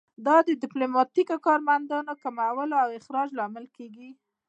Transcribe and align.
دا 0.25 0.37
د 0.47 0.49
ډیپلوماتیکو 0.63 1.35
کارمندانو 1.47 2.13
کمولو 2.23 2.75
او 2.83 2.89
اخراج 2.99 3.29
لامل 3.39 3.65
کیږي 3.75 4.09